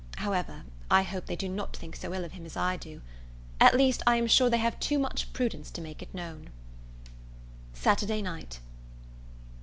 However, 0.17 0.63
I 0.89 1.03
hope 1.03 1.27
they 1.27 1.35
do 1.35 1.47
not 1.47 1.77
think 1.77 1.95
so 1.95 2.11
ill 2.11 2.25
of 2.25 2.31
him 2.31 2.43
as 2.43 2.57
I 2.57 2.75
do. 2.75 3.01
At 3.59 3.77
least, 3.77 4.01
I 4.07 4.15
am 4.15 4.25
sure 4.25 4.49
they 4.49 4.57
have 4.57 4.79
too 4.79 4.97
much 4.97 5.31
prudence 5.31 5.69
to 5.69 5.79
make 5.79 6.01
it 6.01 6.11
known. 6.11 6.49
Saturday 7.75 8.23
Night. 8.23 8.61